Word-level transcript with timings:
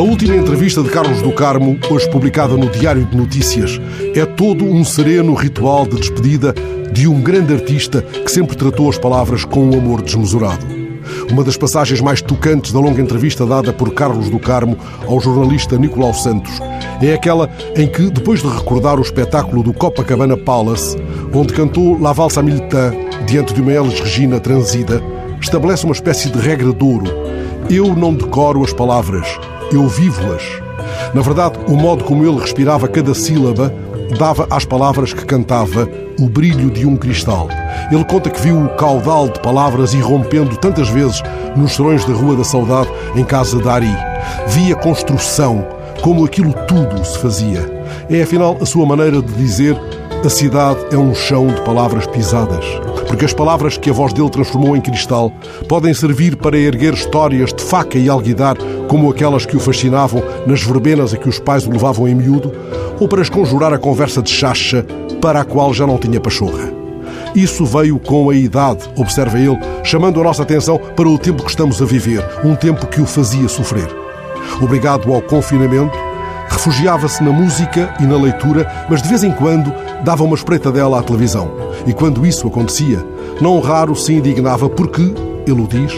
última 0.00 0.36
entrevista 0.36 0.80
de 0.80 0.90
Carlos 0.90 1.20
do 1.22 1.32
Carmo, 1.32 1.76
hoje 1.90 2.08
publicada 2.08 2.56
no 2.56 2.68
Diário 2.70 3.04
de 3.04 3.16
Notícias, 3.16 3.80
é 4.14 4.24
todo 4.24 4.64
um 4.64 4.84
sereno 4.84 5.34
ritual 5.34 5.86
de 5.86 5.96
despedida 5.96 6.54
de 6.92 7.08
um 7.08 7.20
grande 7.20 7.52
artista 7.52 8.02
que 8.02 8.30
sempre 8.30 8.56
tratou 8.56 8.88
as 8.88 8.96
palavras 8.96 9.44
com 9.44 9.68
um 9.68 9.76
amor 9.76 10.02
desmesurado. 10.02 10.64
Uma 11.30 11.42
das 11.42 11.56
passagens 11.56 12.00
mais 12.00 12.22
tocantes 12.22 12.70
da 12.70 12.78
longa 12.78 13.00
entrevista 13.00 13.44
dada 13.44 13.72
por 13.72 13.92
Carlos 13.92 14.30
do 14.30 14.38
Carmo 14.38 14.76
ao 15.06 15.20
jornalista 15.20 15.76
Nicolau 15.76 16.14
Santos 16.14 16.60
é 17.02 17.12
aquela 17.12 17.50
em 17.74 17.88
que, 17.88 18.10
depois 18.10 18.40
de 18.40 18.48
recordar 18.48 18.98
o 18.98 19.02
espetáculo 19.02 19.62
do 19.62 19.72
Copacabana 19.72 20.36
Palace, 20.36 20.96
onde 21.32 21.52
cantou 21.52 21.98
La 22.00 22.12
Valsa 22.12 22.42
Militar 22.42 22.92
diante 23.26 23.52
de 23.52 23.60
uma 23.60 23.72
Elis 23.72 23.98
Regina 23.98 24.38
transida, 24.38 25.02
estabelece 25.40 25.84
uma 25.84 25.94
espécie 25.94 26.30
de 26.30 26.38
regra 26.38 26.72
de 26.72 26.84
ouro. 26.84 27.06
Eu 27.68 27.96
não 27.96 28.14
decoro 28.14 28.62
as 28.62 28.72
palavras, 28.72 29.26
eu 29.72 29.86
vivo-as. 29.88 30.42
Na 31.14 31.20
verdade, 31.20 31.58
o 31.66 31.76
modo 31.76 32.04
como 32.04 32.24
ele 32.24 32.40
respirava 32.40 32.88
cada 32.88 33.14
sílaba 33.14 33.72
dava 34.18 34.46
às 34.50 34.64
palavras 34.64 35.12
que 35.12 35.24
cantava 35.24 35.88
o 36.18 36.28
brilho 36.28 36.70
de 36.70 36.86
um 36.86 36.96
cristal. 36.96 37.48
Ele 37.90 38.04
conta 38.04 38.30
que 38.30 38.40
viu 38.40 38.64
o 38.64 38.68
caudal 38.70 39.28
de 39.28 39.40
palavras 39.40 39.94
irrompendo 39.94 40.56
tantas 40.56 40.88
vezes 40.88 41.22
nos 41.56 41.72
serões 41.72 42.04
da 42.04 42.14
Rua 42.14 42.36
da 42.36 42.44
Saudade, 42.44 42.90
em 43.14 43.24
casa 43.24 43.58
de 43.58 43.68
Ari. 43.68 43.96
Via 44.48 44.74
construção, 44.74 45.66
como 46.02 46.24
aquilo 46.24 46.52
tudo 46.66 47.04
se 47.04 47.18
fazia. 47.18 47.78
É 48.10 48.22
afinal 48.22 48.56
a 48.60 48.66
sua 48.66 48.86
maneira 48.86 49.20
de 49.20 49.32
dizer 49.34 49.76
a 50.26 50.30
cidade 50.30 50.80
é 50.90 50.96
um 50.96 51.14
chão 51.14 51.46
de 51.46 51.60
palavras 51.62 52.06
pisadas. 52.06 52.64
Porque 53.06 53.24
as 53.24 53.32
palavras 53.32 53.78
que 53.78 53.88
a 53.88 53.92
voz 53.92 54.12
dele 54.12 54.28
transformou 54.28 54.76
em 54.76 54.80
cristal 54.80 55.32
podem 55.68 55.94
servir 55.94 56.36
para 56.36 56.58
erguer 56.58 56.92
histórias 56.94 57.52
de 57.52 57.62
faca 57.62 57.96
e 57.96 58.08
alguidar, 58.08 58.56
como 58.88 59.08
aquelas 59.10 59.46
que 59.46 59.56
o 59.56 59.60
fascinavam 59.60 60.22
nas 60.46 60.62
verbenas 60.62 61.14
a 61.14 61.16
que 61.16 61.28
os 61.28 61.38
pais 61.38 61.66
o 61.66 61.70
levavam 61.70 62.08
em 62.08 62.14
miúdo, 62.14 62.52
ou 62.98 63.06
para 63.06 63.22
esconjurar 63.22 63.72
a 63.72 63.78
conversa 63.78 64.20
de 64.20 64.30
chacha 64.30 64.84
para 65.20 65.40
a 65.40 65.44
qual 65.44 65.72
já 65.72 65.86
não 65.86 65.98
tinha 65.98 66.20
pachorra. 66.20 66.72
Isso 67.34 67.64
veio 67.64 67.98
com 67.98 68.28
a 68.30 68.34
idade, 68.34 68.90
observa 68.96 69.38
ele, 69.38 69.58
chamando 69.84 70.20
a 70.20 70.24
nossa 70.24 70.42
atenção 70.42 70.78
para 70.78 71.08
o 71.08 71.18
tempo 71.18 71.44
que 71.44 71.50
estamos 71.50 71.80
a 71.80 71.84
viver, 71.84 72.24
um 72.44 72.56
tempo 72.56 72.86
que 72.86 73.00
o 73.00 73.06
fazia 73.06 73.48
sofrer. 73.48 73.88
Obrigado 74.60 75.12
ao 75.12 75.22
confinamento, 75.22 75.96
refugiava-se 76.58 77.22
na 77.22 77.30
música 77.30 77.94
e 78.00 78.02
na 78.04 78.16
leitura, 78.16 78.86
mas 78.90 79.00
de 79.00 79.08
vez 79.08 79.22
em 79.22 79.30
quando 79.30 79.72
dava 80.02 80.24
uma 80.24 80.34
espreitadela 80.34 80.98
à 80.98 81.02
televisão. 81.04 81.52
E 81.86 81.92
quando 81.92 82.26
isso 82.26 82.48
acontecia, 82.48 82.98
não 83.40 83.60
raro 83.60 83.94
se 83.94 84.12
indignava 84.12 84.68
porque, 84.68 85.14
ele 85.46 85.62
o 85.62 85.68
diz, 85.68 85.92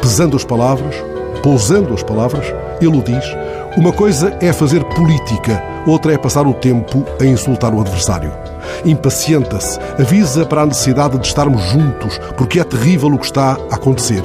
pesando 0.00 0.36
as 0.36 0.44
palavras, 0.44 0.96
pousando 1.40 1.94
as 1.94 2.02
palavras, 2.02 2.44
ele 2.80 2.98
o 2.98 3.02
diz, 3.02 3.24
uma 3.76 3.92
coisa 3.92 4.36
é 4.40 4.52
fazer 4.52 4.82
política, 4.86 5.62
outra 5.86 6.12
é 6.12 6.18
passar 6.18 6.48
o 6.48 6.52
tempo 6.52 7.04
a 7.20 7.24
insultar 7.24 7.72
o 7.72 7.80
adversário. 7.80 8.32
Impacienta-se, 8.84 9.78
avisa 10.00 10.44
para 10.44 10.62
a 10.62 10.66
necessidade 10.66 11.16
de 11.16 11.28
estarmos 11.28 11.62
juntos, 11.62 12.18
porque 12.36 12.58
é 12.58 12.64
terrível 12.64 13.08
o 13.08 13.18
que 13.18 13.26
está 13.26 13.56
a 13.70 13.76
acontecer. 13.76 14.22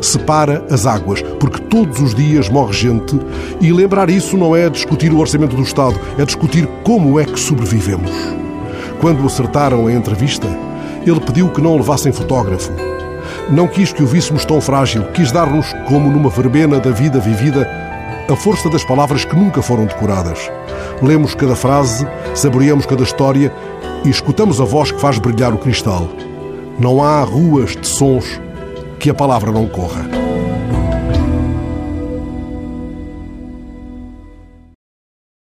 Separa 0.00 0.64
as 0.70 0.86
águas, 0.86 1.22
porque 1.38 1.60
todos 1.60 2.00
os 2.00 2.14
dias 2.14 2.48
morre 2.48 2.72
gente, 2.72 3.18
e 3.60 3.72
lembrar 3.72 4.10
isso 4.10 4.36
não 4.36 4.54
é 4.54 4.68
discutir 4.68 5.12
o 5.12 5.18
orçamento 5.18 5.56
do 5.56 5.62
Estado, 5.62 5.98
é 6.18 6.24
discutir 6.24 6.66
como 6.82 7.18
é 7.18 7.24
que 7.24 7.38
sobrevivemos. 7.38 8.10
Quando 9.00 9.26
acertaram 9.26 9.86
a 9.86 9.92
entrevista, 9.92 10.48
ele 11.06 11.20
pediu 11.20 11.48
que 11.50 11.60
não 11.60 11.76
levassem 11.76 12.12
fotógrafo. 12.12 12.72
Não 13.50 13.68
quis 13.68 13.92
que 13.92 14.02
o 14.02 14.06
víssemos 14.06 14.44
tão 14.44 14.60
frágil, 14.60 15.04
quis 15.12 15.30
dar-nos, 15.30 15.72
como 15.86 16.10
numa 16.10 16.30
verbena 16.30 16.80
da 16.80 16.90
vida 16.90 17.20
vivida, 17.20 17.68
a 18.28 18.36
força 18.36 18.70
das 18.70 18.82
palavras 18.84 19.24
que 19.24 19.36
nunca 19.36 19.60
foram 19.60 19.84
decoradas. 19.84 20.50
Lemos 21.02 21.34
cada 21.34 21.54
frase, 21.54 22.06
saboreamos 22.34 22.86
cada 22.86 23.02
história 23.02 23.52
e 24.04 24.08
escutamos 24.08 24.60
a 24.60 24.64
voz 24.64 24.90
que 24.90 25.00
faz 25.00 25.18
brilhar 25.18 25.52
o 25.52 25.58
cristal. 25.58 26.08
Não 26.78 27.02
há 27.02 27.22
ruas 27.22 27.76
de 27.76 27.86
sons 27.86 28.40
que 29.04 29.10
a 29.10 29.14
palavra 29.14 29.52
não 29.52 29.68
corra. 29.68 30.23